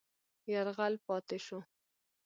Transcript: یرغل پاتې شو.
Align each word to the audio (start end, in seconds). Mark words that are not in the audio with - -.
یرغل 0.53 0.93
پاتې 1.05 1.37
شو. 1.45 1.59